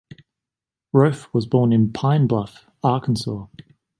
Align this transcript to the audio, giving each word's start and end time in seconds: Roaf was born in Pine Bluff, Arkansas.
Roaf 0.93 1.31
was 1.31 1.45
born 1.45 1.71
in 1.71 1.93
Pine 1.93 2.25
Bluff, 2.25 2.65
Arkansas. 2.81 3.45